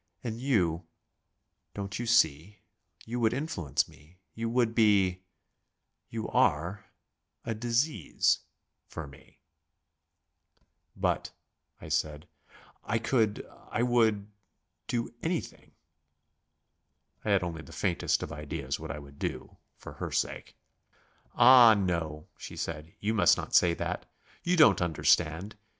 And 0.23 0.39
you 0.41 0.87
Don't 1.75 1.99
you 1.99 2.07
see, 2.07 2.63
you 3.05 3.19
would 3.19 3.33
influence 3.33 3.87
me; 3.87 4.17
you 4.33 4.49
would 4.49 4.73
be 4.73 5.21
you 6.09 6.27
are 6.29 6.87
a 7.45 7.53
disease 7.53 8.39
for 8.87 9.05
me." 9.05 9.37
"But," 10.95 11.29
I 11.79 11.89
said, 11.89 12.27
"I 12.83 12.97
could 12.97 13.47
I 13.69 13.83
would 13.83 14.27
do 14.87 15.13
anything." 15.21 15.71
I 17.23 17.29
had 17.29 17.43
only 17.43 17.61
the 17.61 17.71
faintest 17.71 18.23
of 18.23 18.31
ideas 18.31 18.77
of 18.77 18.79
what 18.81 18.89
I 18.91 18.97
would 18.97 19.19
do 19.19 19.55
for 19.77 19.93
her 20.01 20.11
sake. 20.11 20.55
"Ah, 21.35 21.75
no," 21.75 22.25
she 22.39 22.57
said, 22.57 22.91
"you 23.01 23.13
must 23.13 23.37
not 23.37 23.53
say 23.53 23.75
that. 23.75 24.07
You 24.41 24.57
don't 24.57 24.81
understand.... 24.81 25.55